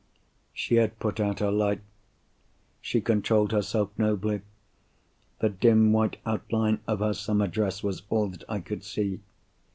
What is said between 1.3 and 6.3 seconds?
her light. She controlled herself nobly. The dim white